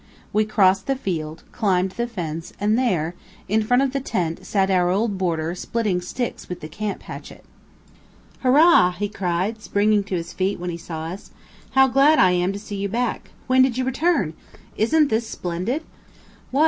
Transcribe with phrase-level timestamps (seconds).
[0.33, 3.13] We crossed the field, climbed the fence, and there,
[3.47, 7.43] in front of the tent sat our old boarder splitting sticks with the camp hatchet.
[8.39, 11.29] "Hurrah!" he cried, springing to his feet when he saw us.
[11.73, 13.29] "How glad I am to see you back!
[13.45, 14.33] When did you return?
[14.75, 15.83] Isn't this splendid?"
[16.49, 16.59] "What?"